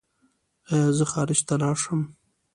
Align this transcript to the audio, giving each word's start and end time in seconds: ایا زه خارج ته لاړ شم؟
ایا 0.71 0.89
زه 0.97 1.05
خارج 1.11 1.39
ته 1.47 1.53
لاړ 1.61 1.75
شم؟ 1.83 2.01